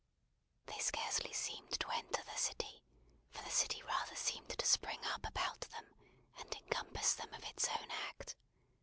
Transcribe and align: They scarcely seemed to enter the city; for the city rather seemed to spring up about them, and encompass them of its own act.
They 0.65 0.79
scarcely 0.79 1.31
seemed 1.31 1.79
to 1.79 1.87
enter 1.91 2.23
the 2.23 2.35
city; 2.35 2.81
for 3.29 3.43
the 3.43 3.51
city 3.51 3.83
rather 3.83 4.15
seemed 4.15 4.49
to 4.49 4.65
spring 4.65 4.97
up 5.05 5.27
about 5.27 5.59
them, 5.61 5.93
and 6.39 6.51
encompass 6.55 7.13
them 7.13 7.31
of 7.35 7.43
its 7.43 7.67
own 7.69 7.91
act. 7.91 8.35